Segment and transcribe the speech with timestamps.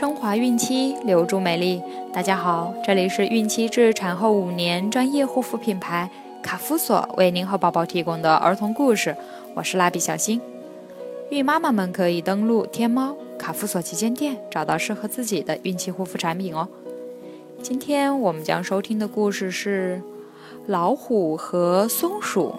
[0.00, 1.82] 升华孕期，留住美丽。
[2.10, 6.10] 大家好，这里是孕期至产后五年专业护肤品牌
[6.42, 9.14] 卡夫索为您和宝宝提供的儿童故事。
[9.54, 10.40] 我是蜡笔小新。
[11.28, 16.66] 孕妈妈们可以登录天猫卡夫索旗舰店，找到适合自己的孕期护肤产品哦。
[17.62, 20.00] 今天我们将收听的故事是
[20.66, 22.54] 老虎和松鼠。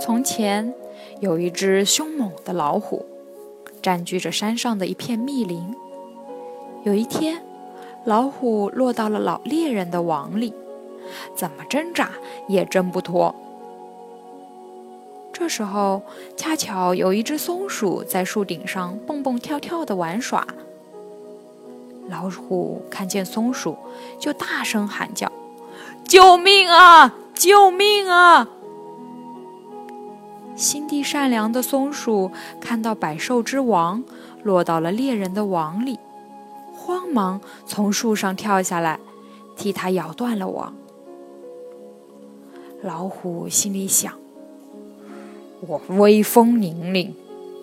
[0.00, 0.72] 从前，
[1.20, 3.04] 有一只凶猛的老虎，
[3.82, 5.76] 占据着山上的一片密林。
[6.84, 7.42] 有一天，
[8.06, 10.54] 老虎落到了老猎人的网里，
[11.36, 12.12] 怎么挣扎
[12.48, 13.34] 也挣不脱。
[15.34, 16.00] 这时候，
[16.34, 20.46] 恰巧有一只松鼠在树顶上蹦蹦跳跳的玩耍。
[22.08, 23.76] 老虎看见松鼠，
[24.18, 25.30] 就大声喊叫
[26.08, 27.14] ：“救命啊！
[27.34, 28.48] 救命啊！”
[30.60, 32.30] 心地善良的松鼠
[32.60, 34.04] 看到百兽之王
[34.42, 35.98] 落到了猎人的网里，
[36.74, 39.00] 慌忙从树上跳下来，
[39.56, 40.74] 替他咬断了网。
[42.82, 44.12] 老虎心里想
[45.66, 47.12] ：“我威风凛凛，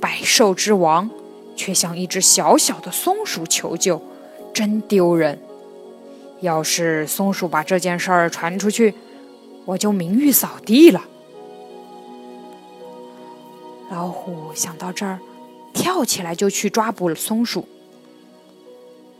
[0.00, 1.10] 百兽之王，
[1.56, 4.00] 却向一只小小的松鼠求救，
[4.52, 5.40] 真丢人！
[6.40, 8.94] 要是松鼠把这件事儿传出去，
[9.64, 11.06] 我就名誉扫地了。”
[13.90, 15.20] 老虎想到这儿，
[15.72, 17.68] 跳起来就去抓捕了松鼠。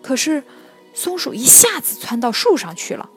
[0.03, 0.43] 可是，
[0.93, 3.09] 松鼠一下子窜到树上去了。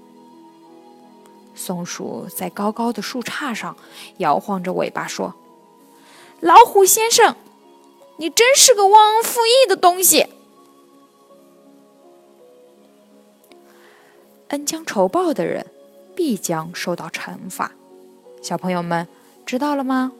[1.56, 3.76] 松鼠在高高的树杈上
[4.18, 5.34] 摇晃着尾巴说
[6.40, 7.36] ：“老虎先生，
[8.18, 10.28] 你真是个忘恩负义的东西！
[14.50, 15.66] 恩将仇报的人，
[16.16, 17.72] 必将受到惩罚。”
[18.42, 19.08] 小朋友们
[19.46, 20.12] 知道了吗？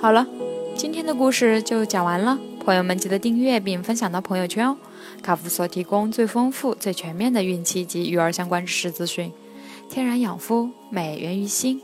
[0.00, 0.24] 好了，
[0.76, 2.38] 今天的故事就讲完了。
[2.64, 4.76] 朋友们记得订阅并分享到朋友圈哦。
[5.22, 9.32] 卡夫所提供最丰富、最全面的孕期及育儿相关知识资讯。
[9.90, 11.82] 天然养肤，美源于心，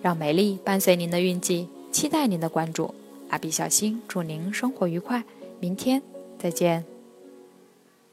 [0.00, 1.68] 让美丽伴随您的孕期。
[1.90, 2.94] 期待您的关注。
[3.28, 5.24] 蜡笔小新祝您生活愉快，
[5.58, 6.00] 明天
[6.38, 6.91] 再见。